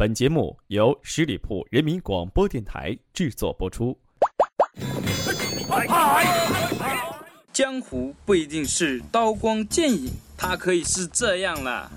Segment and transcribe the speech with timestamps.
[0.00, 3.94] 本节目由十里铺人民广播电台制作播出。
[7.52, 11.90] 江湖不一定是刀光剑影，它可以是这样啦。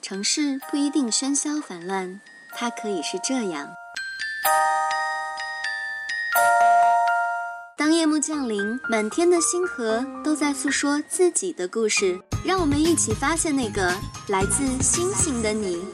[0.00, 2.20] 城市不一定喧嚣繁乱，
[2.54, 3.68] 它可以是这样。
[8.00, 13.94] 夜幕降临，满天的星河都在诉说自己的故事，让我们一起发现那个
[14.28, 15.84] 来自星星的你。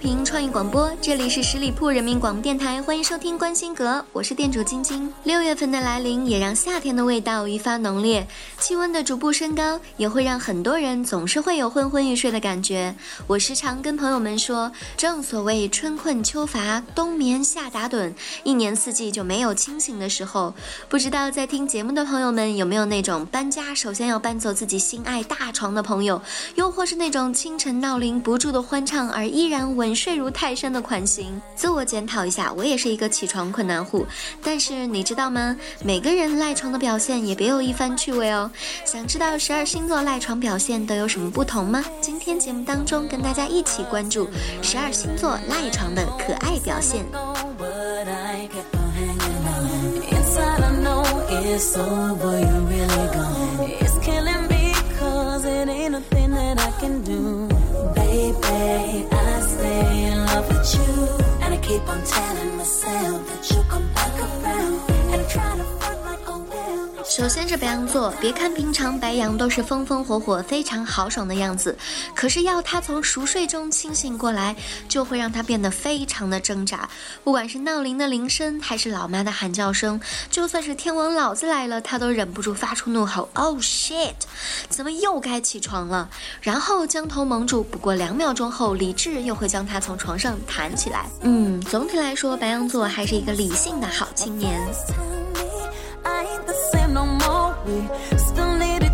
[0.00, 5.12] 频创意广播，这里是十里铺人民广播电台，欢迎收听关心阁，我是店主晶晶。
[5.24, 8.26] 六月份的来临，也让夏天的味道愈发浓烈，
[8.58, 12.94] 气温的逐步升高，也会让很多人总是会有昏昏欲睡的感觉。
[13.26, 20.54] 我时常跟朋友们说，正所谓春困秋乏，冬眠夏打盹，一年四季就没有清醒的时候。
[20.88, 26.22] 不知道在听节目的朋友们有没有那种搬家首先要搬走自己心爱大床的朋友，
[26.54, 29.60] 又或是那种清晨闹铃不住的欢唱而依然。
[29.94, 34.06] 睡如泰山的款型，自我检讨一下，我也是一个起床困难户。
[34.42, 35.56] 但是你知道吗？
[35.84, 38.50] 每个人赖床的表现也别有一番趣味哦。
[38.84, 41.84] 想知道十二星座赖床表现都有什么不同吗？
[42.00, 44.28] 今天节目当中跟大家一起关注
[44.62, 47.04] 十二星座赖床的可爱表现。
[60.40, 61.08] love with you.
[61.42, 64.99] And I keep on telling myself that you'll come back around.
[67.10, 71.76] 首先是白羊座，别看平常白羊都是风风火火、非常豪爽的样子，
[72.14, 74.54] 可是要他从熟睡中清醒过来，
[74.88, 76.88] 就会让他变得非常的挣扎。
[77.24, 80.00] 不管是闹铃的铃声，还是老妈的喊叫声，
[80.30, 84.14] 就算是天王老子来了，他都忍不住发出怒吼：“Oh shit！
[84.68, 86.08] 怎么又该起床了？”
[86.40, 87.64] 然后将头蒙住。
[87.64, 91.06] 不过两秒钟后，理智又会将他从床上弹起来。
[91.22, 94.60] 嗯，总体来说，白羊座还是一个理性的好青年。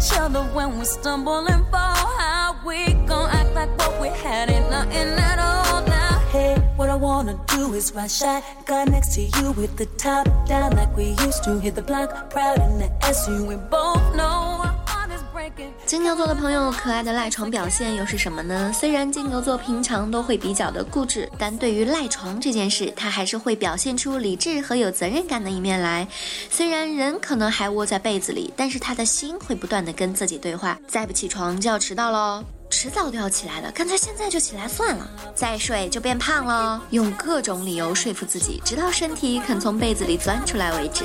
[0.06, 1.94] Each other when we stumble and fall.
[2.18, 6.18] How we gon' act like what we had ain't nothing at all now?
[6.30, 10.76] Hey, what I wanna do is ride shotgun next to you with the top down
[10.76, 11.58] like we used to.
[11.58, 13.46] Hit the block proud in the SU.
[13.46, 14.75] We both know.
[15.84, 18.72] 金牛座的朋友，可爱的赖床表现又是什么呢？
[18.72, 26.06] 虽然金牛座平常都会比较的固执，但对于赖床这件事，他还是会表现出理智和有责任感的一面来。
[26.50, 35.08] 虽然人可能还窝在被子里，但是他的心会不断的跟自己对话：再不起床就要迟到喽，迟早都要起来的，干脆现在就起来算了。
[35.34, 41.04] 再睡就变胖了，用各种理由说服自己，直到身体肯从被子里钻出来为止。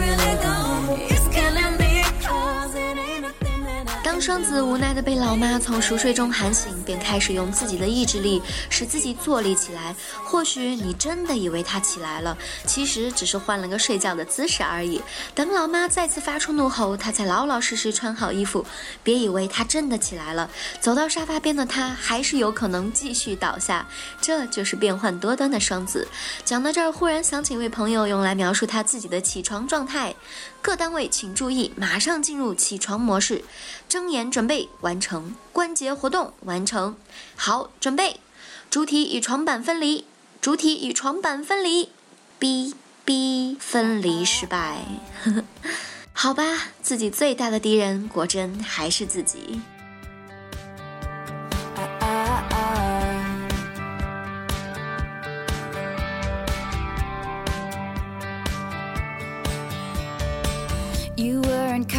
[4.21, 8.39] 双子无奈的被老妈从熟睡中喊醒，便开始用自己的意志力
[8.69, 9.95] 使自己坐立起来。
[10.23, 12.37] 或许你真的以为他起来了，
[12.67, 15.01] 其实只是换了个睡觉的姿势而已。
[15.33, 18.63] 等老妈再次发出怒吼，他才老老实实穿好衣服。
[19.03, 20.47] 别以为他真的起来了，
[20.79, 23.87] 走到沙发边的他还是有可能继续倒下。
[24.21, 26.07] 这就是变幻多端的双子。
[26.45, 30.13] 讲到这儿，忽然想起一位朋友用来描述他自己的起床状态。
[30.61, 33.43] 各单位请注意，马上进入起床模式。
[33.89, 36.95] 睁眼准备完成，关节活动完成。
[37.35, 38.19] 好，准备。
[38.69, 40.05] 主体与床板分离，
[40.39, 41.89] 主体与床板分离。
[42.39, 42.73] 哔
[43.05, 44.85] 哔分离失败。
[46.13, 46.43] 好吧，
[46.81, 49.61] 自己最大的敌人果真还是自己。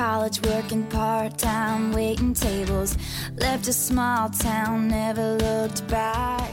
[0.02, 2.96] College working part time, waiting tables.
[3.38, 6.50] Left a small town, never looked back.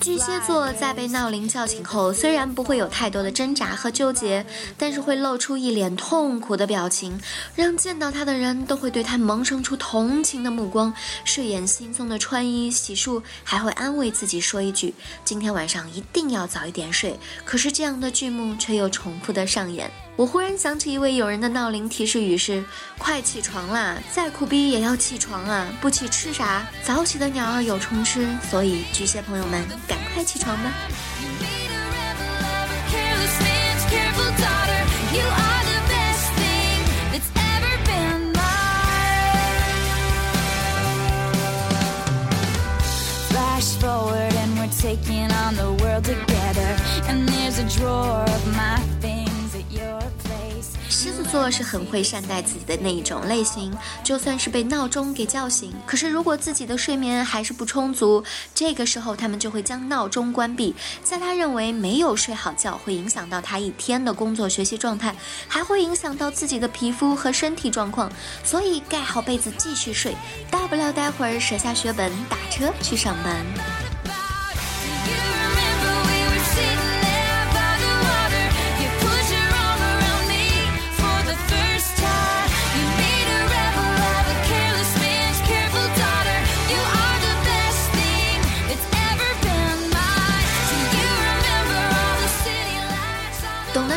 [0.00, 4.46] 巨蟹座在被闹铃叫醒后，虽然不会有太多的挣扎和纠结，
[4.78, 7.20] 但是会露出一脸痛苦的表情，
[7.54, 10.94] 让见到他的人都会对他萌生出同情的目光。
[11.24, 19.90] 睡眼惺忪的穿衣洗漱，还会安慰自己说一句：“今天晚上一定要早一点睡。”可是这样的剧目却又重复的上演。
[20.14, 22.62] 我忽然想起一位友人的闹铃提示语是
[22.98, 25.66] ：“快起床啦，再苦逼也要起床啊！
[25.80, 26.66] 不起吃啥？
[26.84, 30.70] 早起的鸟儿有虫吃。”所以巨蟹朋友们，赶快起床吧！
[51.52, 53.70] 是很会善待自己的那一种类型，
[54.02, 60.74] 就算是被闹钟给叫醒，可是如果自己的睡眠还是不充足，这个时候他们就会将闹钟关闭。
[61.04, 65.14] 在他认为没有睡好觉会影响到他一天的工作学习状态，
[65.46, 68.10] 还会影响到自己的皮肤和身体状况，
[68.42, 70.16] 所以盖好被子继续睡，
[70.50, 73.81] 大不了待会儿舍下血本打车去上班。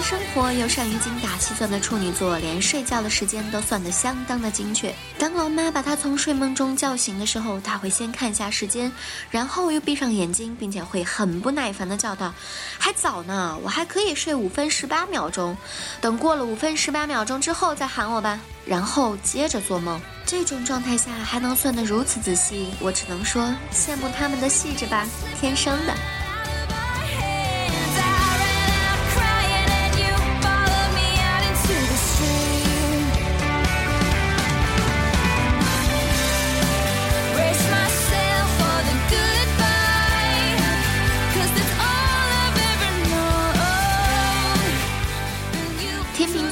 [0.08, 4.94] 生活又善于精打细算的处女座，连睡觉的时间都算得相当的精确。
[5.18, 8.92] 当老妈把他从睡梦中叫醒的时候，他会先看一下时间，
[9.32, 12.32] 然后又闭上眼睛，并且会很不耐烦地叫道
[12.78, 15.58] ：“还早呢，我还可以睡五分十八秒钟。
[16.02, 20.00] 等过了五分十八秒钟之后再喊我吧。”然后接着做梦。
[20.24, 23.44] 这种状态下还能算得如此仔细，我只能说
[23.74, 25.04] 羡慕他们的细致吧，
[25.42, 25.96] 天生的。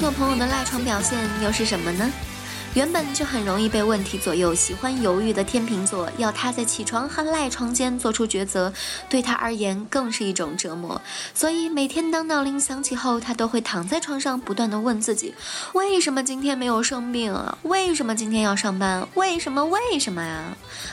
[0.04, 2.12] 做朋友的赖床表现又是什么呢？
[2.74, 8.74] 原本就很容易被问题左右、喜欢犹豫的天秤座，要他在起床和赖床间做出抉择，
[9.08, 11.02] 对他而言更是一种折磨。
[11.34, 15.34] 所以每天当闹铃响起后，他都会躺在床上，不断的问自己：
[15.72, 17.58] 为什么今天没有生病啊？
[17.64, 19.08] 为什么今天要上班？
[19.14, 19.64] 为什么？
[19.64, 20.44] 为什么呀？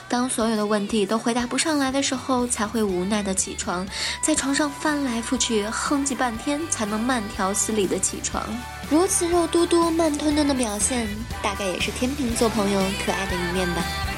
[0.08, 3.84] 当所有的问题都回答不上来的时候，才会无奈的起床，
[4.22, 8.40] 在床上翻来覆去，哼唧半天，才能慢条斯理的起床。
[8.90, 11.06] 如此肉嘟嘟、慢吞吞的表现，
[11.40, 14.09] 大概也是天秤座朋友可爱的一面吧。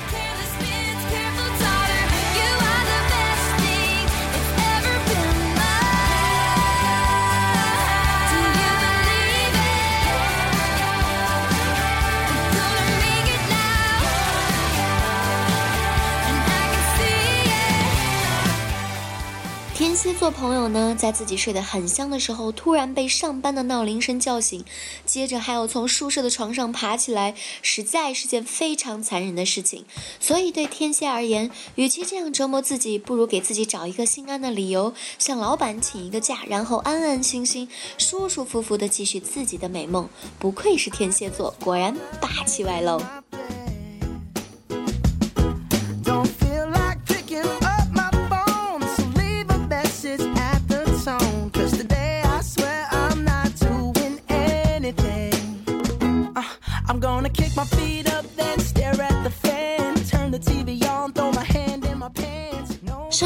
[20.23, 24.65] 做朋友呢，在自己睡得很香的时候，突然被上班的闹铃声叫醒，
[25.05, 29.85] 接着还要从舒适的床上爬起来，实在是件非常残忍的事情。
[30.21, 40.09] 所以对天蝎而言，与其这样折磨自己，不如给自己找一个心安的理由，向老板请一个假，然后安安心心、舒舒服服地继续自己的美梦。
[40.39, 43.03] 不愧是天蝎座，果然霸气外露。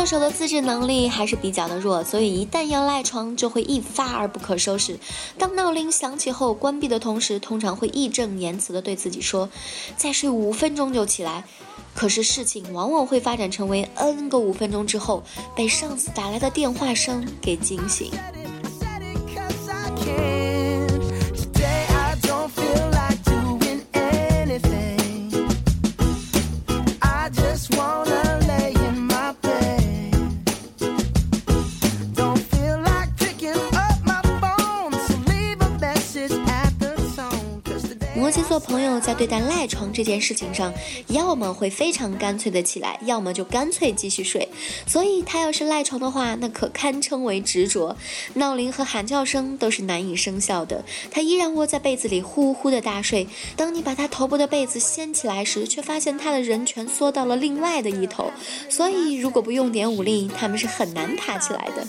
[0.06, 4.98] 手的自制能力还是比较的弱，所以一旦要赖床，就会一发而不可收拾。
[5.36, 9.50] 当闹铃响起后，关闭的同时，通常会义正言辞的对自己说
[9.98, 11.44] ：“再睡五分钟就起来。”
[11.94, 15.24] 可是事情往往会发展成为 N 个五分钟之后，
[15.56, 18.12] 被上司打来的电话声给惊醒。
[39.00, 40.72] 在对待赖床这件事情上，
[41.08, 44.48] 要么会非常干脆的起来，要么就干脆继续睡。
[44.86, 47.96] 所以他要是赖床的话，那可堪称为执着。
[48.34, 53.26] 闹铃和喊叫声都是难以生效的，他依然窝在被子里呼呼的大睡。
[53.56, 58.30] 当你把他头部的被子掀起来时，却发现他的人全缩到了另外的一头。
[58.68, 61.86] 所以如果不用点武力，他们是很难爬起来的。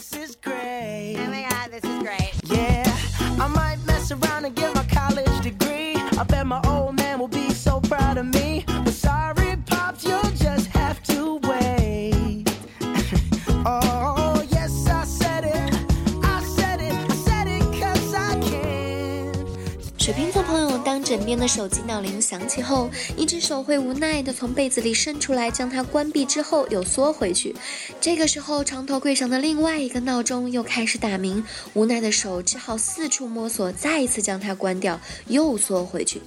[20.88, 27.54] 当枕边的手机闹铃响起后，一只手会无奈地从被子里伸出来，将它关闭之后又缩回去。
[28.00, 36.22] 这个时候，床头柜上的另外一个闹钟又开始打鸣，无奈的手只好四处摸索，再一次将它关掉，又缩回去。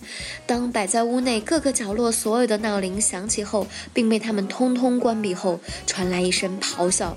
[0.45, 7.17] 当摆在屋内各个角落所有的闹铃响起后，并被他们通通关闭后，传来一声咆哮：“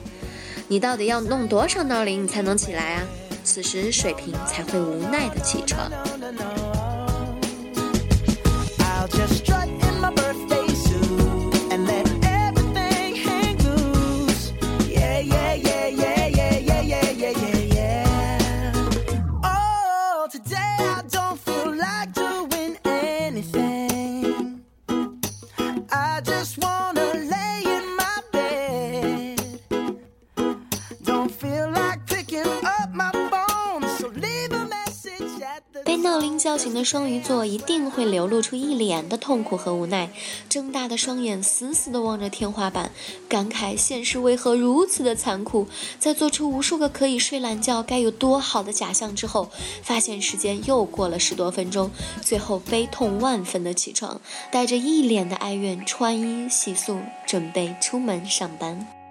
[0.69, 3.03] 你到底要弄多少闹铃，你才能起来啊？”
[3.43, 5.91] 此时，水瓶才会无奈地起床。
[9.13, 9.62] 叫
[36.63, 40.09] 醒的双鱼座一定会流露出一脸的痛苦和无奈，
[40.47, 42.89] 睁大的双眼死死地望着天花板，
[43.27, 45.67] 感慨现实为何如此的残酷。
[45.99, 49.49] 在做出无数个可以睡懒觉该有多好的假象之后，
[49.81, 51.91] 发现时间又过了十多分钟，
[52.21, 59.02] 最后悲痛万分的起床，带着一脸的哀怨，穿衣洗漱，准备出门上班。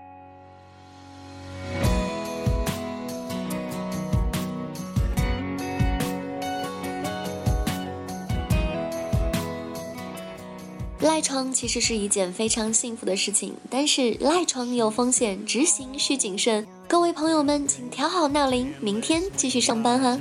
[11.33, 16.67] 赖床其实是一件非常幸福的事情，但是赖床有风险，执行需谨慎。
[16.87, 20.19] 各位朋友们，请调好闹铃，明天继续上班哈。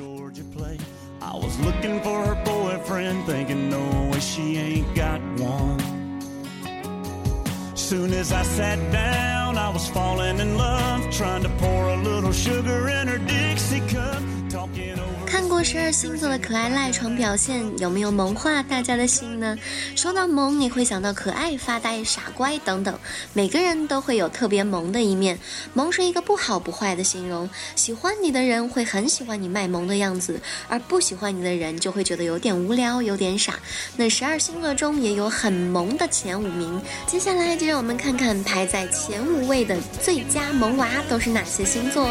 [15.63, 19.55] 十二星座的可爱赖床表现，有没有萌化大家的心呢？
[19.95, 22.97] 说到萌，你会想到可爱、发呆、傻乖等等。
[23.33, 25.37] 每个人都会有特别萌的一面，
[25.73, 27.49] 萌是一个不好不坏的形容。
[27.75, 33.53] 喜欢你的人会很喜欢你卖萌的样子，而不喜欢你的人就会觉得有点无聊、有点傻。
[33.95, 42.09] 那十二星座中也有很萌的前五名，接下来就让我们看看排在前五位的最佳萌娃都是哪些星座。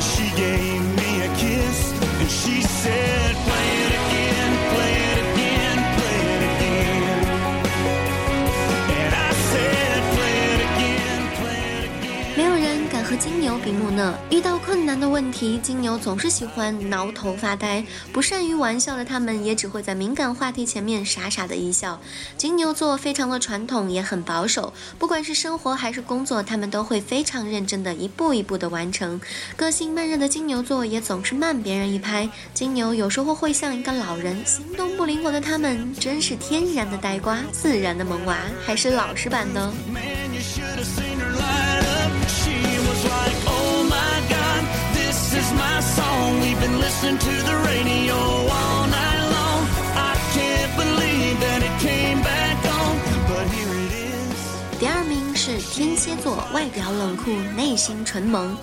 [0.00, 3.19] and she gave me a kiss and she said
[13.10, 17.84] 和金牛比木讷，遇到困难的问题，金牛总是喜欢挠头发呆。
[18.12, 22.00] 不善于玩笑的他们，也只会在敏感话题前面傻傻的一笑。
[22.36, 24.72] 金牛座非常的传统，也很保守。
[24.96, 29.20] 不管是生活还是工作，他们都会非常认真的一步一步的完成。
[29.56, 32.30] 个性慢热的金牛座也总是慢别人一拍。
[32.54, 39.72] 金牛有时候会像一个老人，行动不灵活的他们，真是天然的呆瓜，自然的萌娃，还是老实版的。
[45.30, 46.40] This is my song.
[46.40, 48.79] We've been listening to the radio all
[56.10, 58.56] 蝎座，外表冷酷，内心纯萌。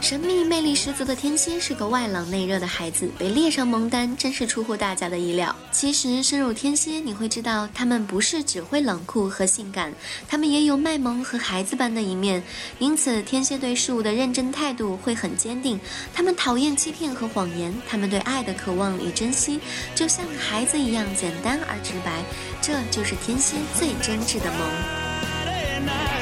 [0.00, 5.54] 神秘魅力十足的天蝎是个外冷内热的孩子，被列上萌单真是出乎大家的意料。
[5.72, 9.92] 其实深入天蝎，你会知道他们不是只会冷酷和性感，
[10.28, 12.40] 他们也有卖萌和孩子般的一面。
[12.78, 15.80] 因此，天蝎对事物的认真态度会很坚定。
[16.14, 19.58] 他们讨厌欺骗和谎言，他们对爱的渴望与珍惜
[19.92, 22.22] 就像孩子一样简单而直白。
[22.60, 26.21] 这就是天蝎最真挚的萌。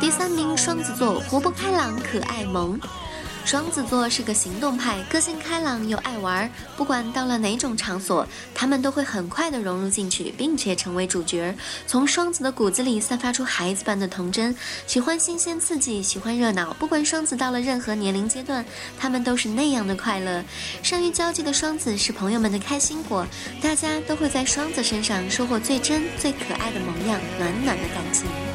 [0.00, 2.78] 第三名，双子座，活泼开朗，可爱萌。
[3.45, 11.53] 双子座是个行动派，个性开朗又爱玩，不管到了哪种场所，他们都会很快的融入进去，并且成为主角。
[11.85, 14.55] 从双子的骨子里散发出孩子般的童真，
[14.87, 16.73] 喜欢新鲜刺激，喜欢热闹。
[16.79, 18.65] 不管双子到了任何年龄阶段，
[18.97, 20.43] 他们都是那样的快乐。
[20.81, 23.27] 善于交际的双子是朋友们的开心果，
[23.61, 28.52] 大家都会在双子身上收获最真、最可爱的模样，暖暖的感情。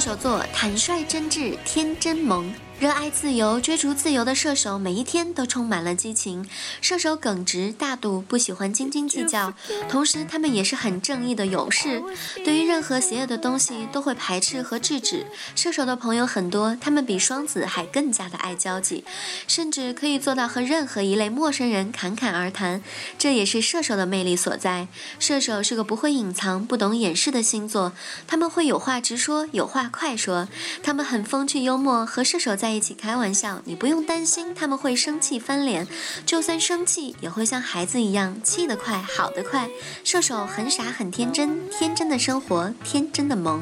[0.00, 2.50] 射手座，坦率真挚，天真萌。
[2.80, 6.48] 热爱自由、追逐自由的射手，每一天都充满了激情。
[6.80, 9.52] 射手耿直大度，不喜欢斤斤计较，
[9.86, 12.02] 同时他们也是很正义的勇士。
[12.42, 15.26] 对于任何邪恶的东西，都会排斥和制止。
[15.54, 19.04] 射手的朋友很多，他们比双子还更加的爱交际，
[19.46, 22.82] 甚至可以做到和任何一类陌生人侃侃而谈。
[23.18, 24.88] 这也是射手的魅力所在。
[25.18, 27.92] 射手是个不会隐藏、不懂掩饰的星座，
[28.26, 30.48] 他们会有话直说，有话快说。
[30.82, 32.69] 他们很风趣幽默，和射手在。
[32.70, 35.88] 在一起开玩笑，你不用担心他们会生气翻脸，
[36.24, 39.68] 就算生气也会像孩子一样，气得快，好得快。
[40.04, 43.60] 射手很傻很天真，天真的生活，天真的萌。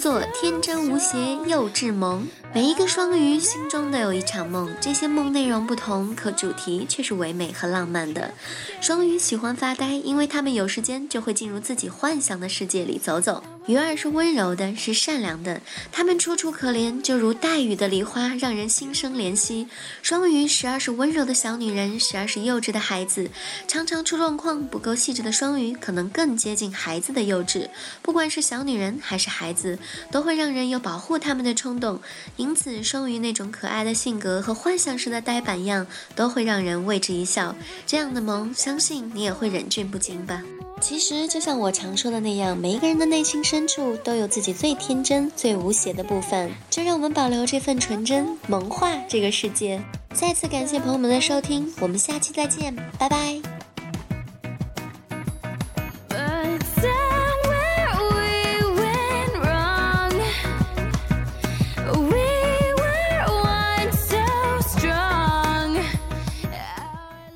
[0.00, 2.26] 做，天真无邪，幼稚萌。
[2.54, 8.32] 每一个双鱼心中都有一场梦，这些梦内容不同，可主题却是唯美和浪漫的。
[8.80, 13.44] 双鱼喜欢发呆，因为他们有时间就会进入自己幻想的世界里走走。
[13.70, 15.60] 鱼儿是温柔的，是善良的，
[15.92, 19.68] 他们楚楚可怜，就如带雨的梨花，让人心生怜惜。
[20.02, 23.30] 双鱼时而是温柔的小女人，时而是幼稚的孩子，
[23.68, 24.66] 常常出状况。
[24.66, 27.68] 不够细致的双鱼，可能更接近孩子的幼稚。
[28.02, 29.78] 不管是小女人还是孩子，
[30.10, 32.00] 都会让人有保护他们的冲动。
[32.36, 35.86] 因此，双鱼那种可爱的性格和幻想式的呆板样，
[36.16, 37.54] 都会让人为之一笑。
[37.86, 40.42] 这样的萌，相信你也会忍俊不禁吧。
[40.80, 46.50] 其实，就像我常说的那样，每一个人的内心深处都有自己最天真、最无邪的部分。
[46.68, 49.80] 就让我们保留这份纯真，萌化这个世界。
[50.12, 53.59] 再次感谢朋友们的收听，我们下期再见，拜拜。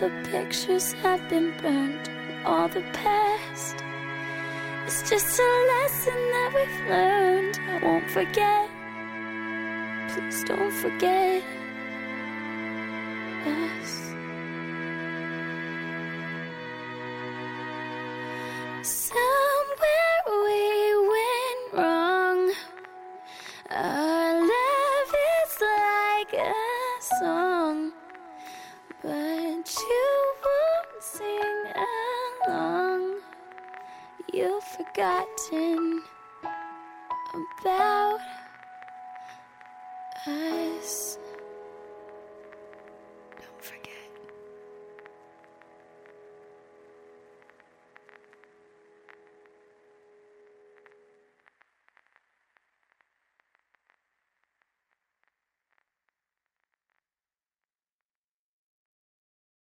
[0.00, 2.10] The pictures have been burned,
[2.44, 3.76] all the past.
[4.86, 7.60] It's just a lesson that we've learned.
[7.68, 8.68] I won't forget.
[10.08, 11.42] Please don't forget
[13.46, 14.14] us.
[18.82, 22.52] Somewhere we went wrong.
[23.70, 26.52] Our love is like a
[27.20, 27.92] song.
[29.04, 31.72] But you won't sing
[32.48, 33.16] along.
[34.32, 36.02] You've forgotten
[37.60, 38.20] about
[40.26, 41.18] us.